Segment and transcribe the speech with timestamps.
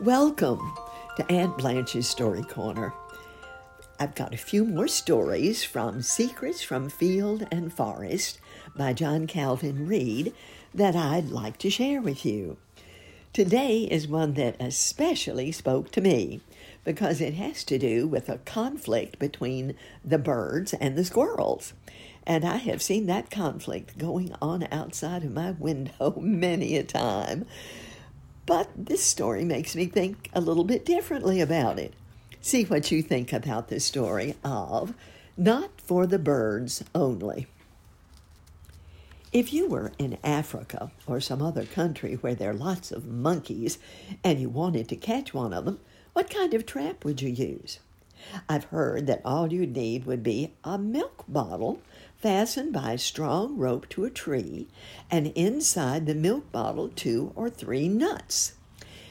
[0.00, 0.74] Welcome
[1.16, 2.94] to Aunt Blanche's Story Corner.
[3.98, 8.38] I've got a few more stories from Secrets from Field and Forest
[8.76, 10.32] by John Calvin Reid
[10.72, 12.58] that I'd like to share with you.
[13.32, 16.42] Today is one that especially spoke to me
[16.84, 19.74] because it has to do with a conflict between
[20.04, 21.72] the birds and the squirrels.
[22.24, 27.46] And I have seen that conflict going on outside of my window many a time.
[28.48, 31.92] But this story makes me think a little bit differently about it.
[32.40, 34.94] See what you think about this story of
[35.36, 37.46] Not for the Birds Only.
[39.34, 43.78] If you were in Africa or some other country where there are lots of monkeys
[44.24, 45.80] and you wanted to catch one of them,
[46.14, 47.80] what kind of trap would you use?
[48.48, 51.82] I've heard that all you'd need would be a milk bottle
[52.18, 54.66] fastened by a strong rope to a tree,
[55.10, 58.54] and inside the milk bottle, two or three nuts.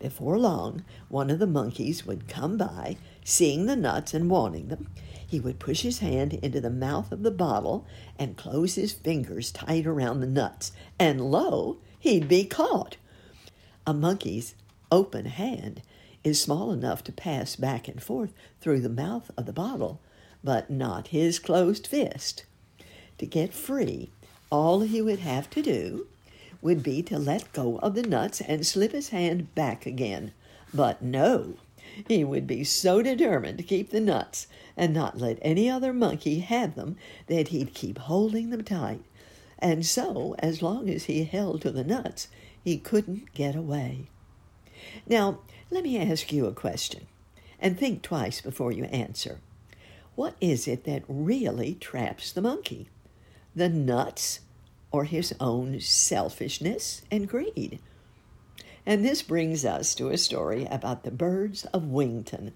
[0.00, 4.88] Before long, one of the monkeys would come by, seeing the nuts and wanting them.
[5.26, 7.86] He would push his hand into the mouth of the bottle
[8.18, 12.96] and close his fingers tight around the nuts, and lo, he'd be caught.
[13.86, 14.54] A monkey's
[14.90, 15.82] open hand
[16.24, 20.00] is small enough to pass back and forth through the mouth of the bottle,
[20.42, 22.44] but not his closed fist.
[23.18, 24.10] To get free,
[24.50, 26.06] all he would have to do
[26.62, 30.32] would be to let go of the nuts and slip his hand back again.
[30.72, 31.54] But no,
[32.06, 34.46] he would be so determined to keep the nuts
[34.76, 36.96] and not let any other monkey have them
[37.26, 39.02] that he'd keep holding them tight.
[39.58, 42.28] And so, as long as he held to the nuts,
[42.62, 44.06] he couldn't get away.
[45.08, 47.06] Now, let me ask you a question,
[47.58, 49.40] and think twice before you answer.
[50.14, 52.88] What is it that really traps the monkey?
[53.58, 54.40] The nuts
[54.90, 57.80] or his own selfishness and greed.
[58.86, 62.52] And this brings us to a story about the birds of Wington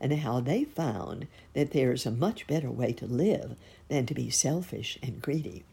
[0.00, 3.54] and how they found that there's a much better way to live
[3.88, 5.64] than to be selfish and greedy.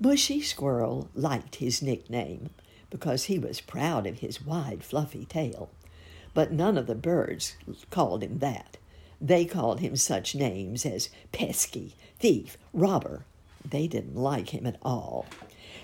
[0.00, 2.50] Bushy Squirrel liked his nickname
[2.88, 5.70] because he was proud of his wide, fluffy tail,
[6.32, 7.56] but none of the birds
[7.90, 8.76] called him that.
[9.20, 13.24] They called him such names as pesky, thief, robber.
[13.68, 15.26] They didn't like him at all.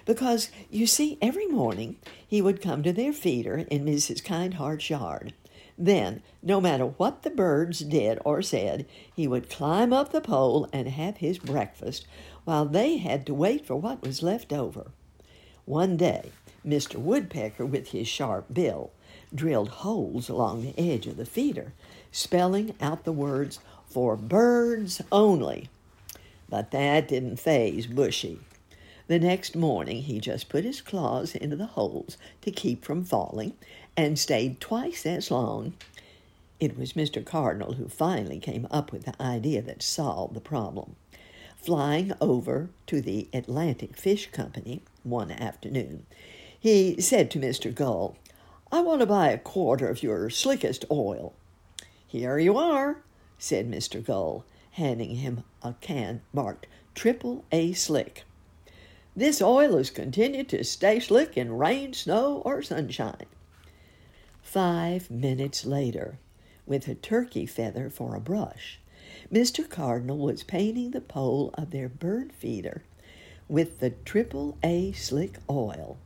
[0.07, 4.23] Because, you see, every morning he would come to their feeder in Mrs.
[4.23, 5.35] Kindheart's yard.
[5.77, 10.69] Then, no matter what the birds did or said, he would climb up the pole
[10.73, 12.07] and have his breakfast
[12.45, 14.93] while they had to wait for what was left over.
[15.67, 16.31] One day,
[16.67, 16.97] Mr.
[16.97, 18.93] Woodpecker, with his sharp bill,
[19.37, 21.73] drilled holes along the edge of the feeder
[22.17, 25.69] spelling out the words for birds only.
[26.49, 28.39] But that didn't faze Bushy.
[29.07, 33.53] The next morning, he just put his claws into the holes to keep from falling
[33.97, 35.75] and stayed twice as long.
[36.59, 37.25] It was Mr.
[37.25, 40.97] Cardinal who finally came up with the idea that solved the problem.
[41.57, 46.07] Flying over to the Atlantic Fish Company one afternoon,
[46.59, 47.75] he said to Mr.
[47.75, 48.17] Gull,
[48.73, 51.35] I want to buy a quarter of your slickest oil.
[52.05, 52.99] Here you are,
[53.39, 54.05] said Mr.
[54.05, 58.25] Gull, handing him a can marked Triple A Slick.
[59.15, 63.27] This oil is continued to stay slick in rain, snow, or sunshine.
[64.43, 66.19] Five minutes later,
[66.67, 68.81] with a turkey feather for a brush,
[69.33, 69.69] Mr.
[69.69, 72.83] Cardinal was painting the pole of their bird feeder
[73.49, 75.99] with the Triple A Slick oil.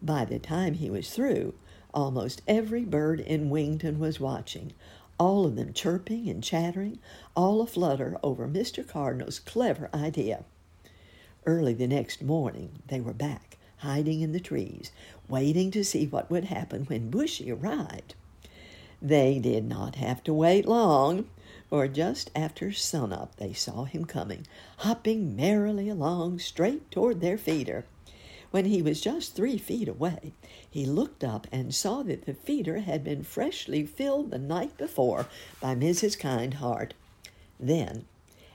[0.00, 1.54] By the time he was through,
[1.94, 4.72] almost every bird in Wington was watching,
[5.18, 6.98] all of them chirping and chattering,
[7.36, 8.86] all aflutter over Mr.
[8.86, 10.44] Cardinal's clever idea.
[11.44, 14.92] Early the next morning, they were back, hiding in the trees,
[15.28, 18.14] waiting to see what would happen when Bushy arrived.
[19.00, 21.28] They did not have to wait long,
[21.68, 24.46] for just after sunup they saw him coming,
[24.78, 27.84] hopping merrily along straight toward their feeder.
[28.52, 30.34] When he was just three feet away,
[30.70, 35.26] he looked up and saw that the feeder had been freshly filled the night before
[35.58, 36.18] by Mrs.
[36.18, 36.92] Kindheart.
[37.58, 38.04] Then,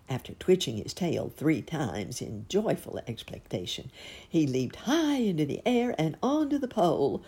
[0.07, 3.89] after twitching his tail three times in joyful expectation,
[4.29, 7.23] he leaped high into the air and onto the pole.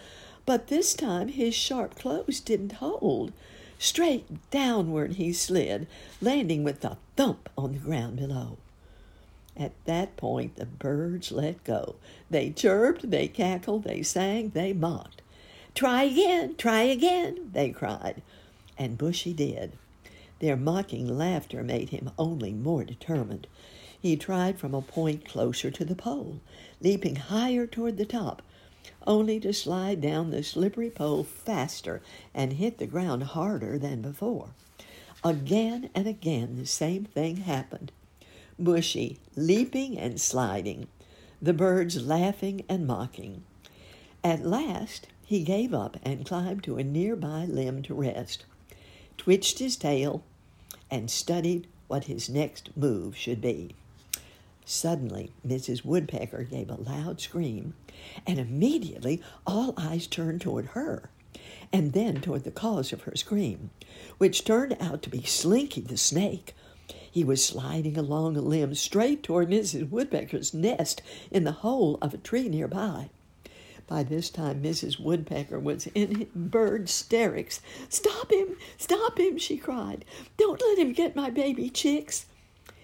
[0.46, 3.34] But this time his sharp claws didn't hold.
[3.80, 5.88] Straight downward he slid,
[6.22, 8.60] landing with a thump on the ground below.
[9.60, 11.96] At that point, the birds let go.
[12.30, 15.22] They chirped, they cackled, they sang, they mocked.
[15.76, 18.22] Try again, try again, they cried.
[18.78, 19.74] And Bushy did.
[20.40, 23.48] Their mocking laughter made him only more determined.
[24.02, 26.40] He tried from a point closer to the pole,
[26.80, 28.42] leaping higher toward the top.
[29.06, 32.02] only to slide down the slippery pole faster
[32.34, 34.50] and hit the ground harder than before.
[35.24, 37.92] Again and again the same thing happened.
[38.60, 40.88] Bushy, leaping and sliding,
[41.42, 43.44] the birds laughing and mocking.
[44.24, 48.46] At last he gave up and climbed to a nearby limb to rest,
[49.18, 50.24] twitched his tail,
[50.92, 53.76] and studied what his next move should be.
[54.66, 55.84] Suddenly, Mrs.
[55.86, 57.74] Woodpecker gave a loud scream,
[58.28, 61.10] and immediately all eyes turned toward her,
[61.72, 63.72] and then toward the cause of her scream,
[64.18, 66.54] which turned out to be Slinky the snake.
[67.12, 69.90] He was sliding along a limb straight toward Mrs.
[69.90, 71.02] Woodpecker's nest
[71.32, 73.10] in the hole of a tree nearby.
[73.88, 75.00] By this time, Mrs.
[75.00, 77.62] Woodpecker was in bird hysterics.
[77.90, 78.56] Stop him!
[78.78, 79.40] Stop him!
[79.40, 80.06] she cried.
[80.38, 82.28] Don't let him get my baby chicks.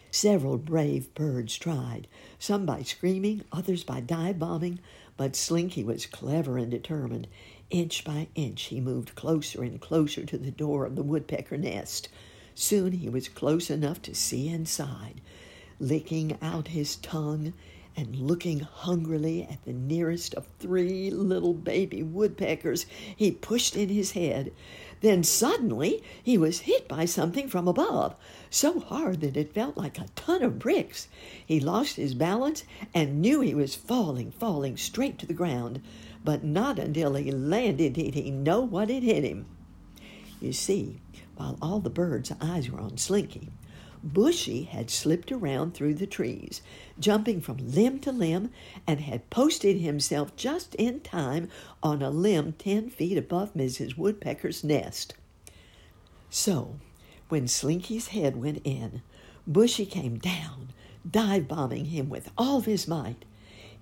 [0.10, 2.08] Several brave birds tried,
[2.40, 4.80] some by screaming, others by dive bombing,
[5.18, 7.28] but Slinky was clever and determined.
[7.70, 12.10] Inch by inch, he moved closer and closer to the door of the woodpecker nest.
[12.56, 15.22] Soon he was close enough to see inside.
[15.80, 17.54] Licking out his tongue,
[17.98, 22.86] and looking hungrily at the nearest of three little baby woodpeckers,
[23.16, 24.52] he pushed in his head.
[25.02, 28.16] Then suddenly he was hit by something from above,
[28.50, 31.08] so hard that it felt like a ton of bricks.
[31.46, 32.64] He lost his balance
[32.94, 35.82] and knew he was falling, falling straight to the ground,
[36.24, 39.46] but not until he landed did he know what had hit him.
[40.42, 41.00] You see,
[41.36, 43.50] while all the birds' eyes were on Slinky,
[44.04, 46.62] Bushy had slipped around through the trees,
[47.00, 48.52] jumping from limb to limb,
[48.86, 51.50] and had posted himself just in time
[51.82, 53.98] on a limb ten feet above Mrs.
[53.98, 55.16] Woodpecker's nest.
[56.30, 56.76] So,
[57.30, 59.02] when Slinky's head went in,
[59.48, 60.70] Bushy came down,
[61.10, 63.26] dive bombing him with all his might.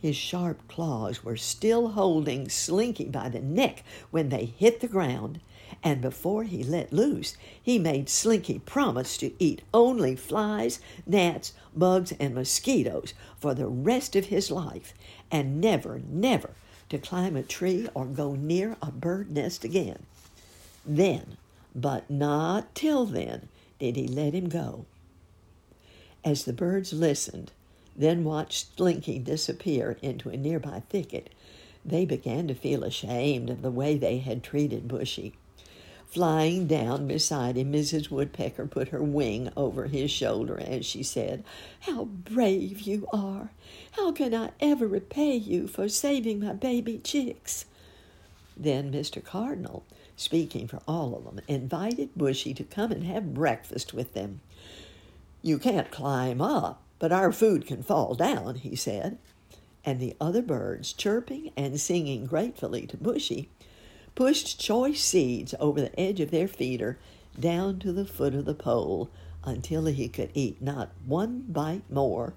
[0.04, 5.40] His sharp claws were still holding Slinky by the neck when they hit the ground,
[5.82, 12.12] and before he let loose, he made Slinky promise to eat only flies, gnats, bugs,
[12.20, 14.94] and mosquitoes for the rest of his life,
[15.32, 16.50] and never, never
[16.90, 20.06] to climb a tree or go near a bird nest again.
[20.86, 21.38] Then,
[21.74, 23.48] but not till then,
[23.80, 24.86] did he let him go.
[26.26, 27.54] As the birds listened,
[27.96, 31.30] then watched Slinky disappear into a nearby thicket,
[31.86, 35.34] they began to feel ashamed of the way they had treated Bushy.
[36.14, 38.12] Flying down beside him, Mrs.
[38.12, 41.44] Woodpecker put her wing over his shoulder as she said,
[41.80, 43.50] How brave you are!
[43.94, 47.66] How can I ever repay you for saving my baby chicks?
[48.56, 49.24] Then Mr.
[49.24, 49.86] Cardinal,
[50.16, 54.42] speaking for all of them, invited Bushy to come and have breakfast with them.
[55.42, 59.18] You can't climb up, but our food can fall down, he said.
[59.84, 63.50] And the other birds, chirping and singing gratefully to Bushy,
[64.16, 66.98] pushed choice seeds over the edge of their feeder
[67.38, 69.10] down to the foot of the pole
[69.44, 72.36] until he could eat not one bite more.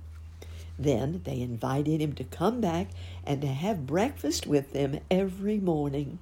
[0.76, 2.88] Then they invited him to come back
[3.24, 6.18] and to have breakfast with them every morning.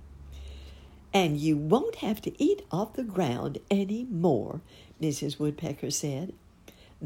[1.15, 4.61] And you won't have to eat off the ground any more,
[5.01, 5.39] Mrs.
[5.39, 6.35] Woodpecker said.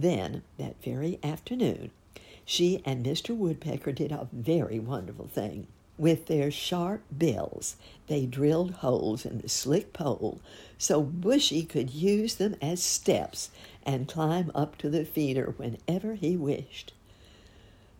[0.00, 1.90] Then, that very afternoon,
[2.44, 3.36] she and Mr.
[3.36, 5.66] Woodpecker did a very wonderful thing.
[5.98, 7.74] With their sharp bills,
[8.06, 10.38] they drilled holes in the slick pole
[10.78, 13.50] so Bushy could use them as steps
[13.84, 16.92] and climb up to the feeder whenever he wished.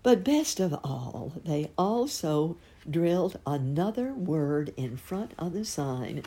[0.05, 2.57] But best of all, they also
[2.89, 6.23] drilled another word in front of the sign,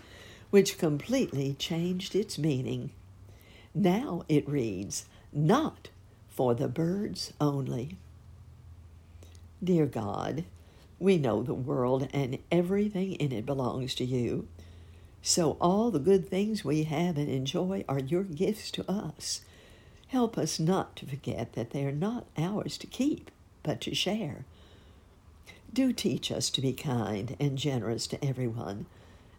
[0.50, 2.92] which completely changed its meaning.
[3.74, 5.90] Now it reads, Not
[6.30, 7.98] for the birds only.
[9.64, 10.44] Dear God,
[11.00, 14.48] we know the world and everything in it belongs to you.
[15.22, 19.42] So all the good things we have and enjoy are your gifts to us.
[20.08, 23.32] Help us not to forget that they are not ours to keep,
[23.64, 24.46] but to share.
[25.74, 28.88] Do teach us to be kind and generous to everyone,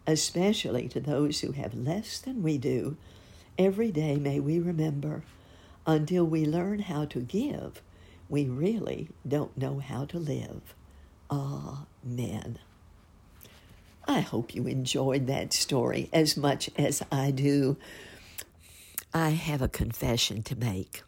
[0.07, 2.97] especially to those who have less than we do.
[3.59, 5.25] Every day may we remember,
[5.87, 7.83] until we learn how to give,
[8.29, 10.75] we really don't know how to live.
[11.31, 12.59] Amen.
[14.07, 17.77] I hope you enjoyed that story as much as I do.
[19.15, 21.03] I have a confession to make.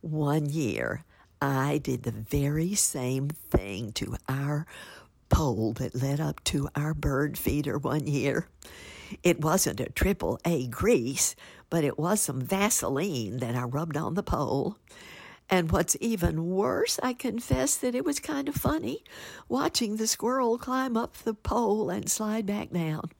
[0.00, 1.04] One year,
[1.40, 4.66] I did the very same thing to our
[5.28, 8.48] pole that led up to our bird feeder one year.
[9.22, 11.34] It wasn't a triple A grease,
[11.70, 14.76] but it was some Vaseline that I rubbed on the pole
[15.50, 19.02] And what's even worse, I confess that it was kind of funny
[19.48, 23.10] watching the squirrel climb up the pole and slide back down.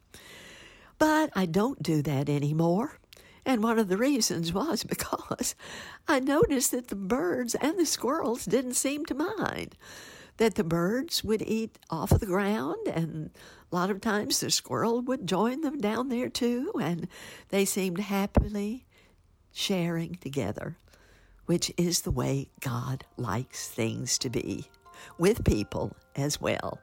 [0.99, 2.99] But I don't do that anymore.
[3.47, 5.54] And one of the reasons was because
[6.07, 9.76] I noticed that the birds and the squirrels didn't seem to mind.
[10.38, 13.30] That the birds would eat off of the ground, and
[13.71, 17.09] a lot of times the squirrel would join them down there too, and
[17.50, 18.87] they seemed happily
[19.52, 20.78] sharing together,
[21.47, 24.66] which is the way God likes things to be,
[25.18, 26.78] with people as well.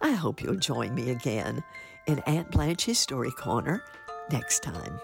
[0.00, 1.64] I hope you'll join me again
[2.06, 3.82] in Aunt Blanche's Story Corner
[4.30, 5.00] next time.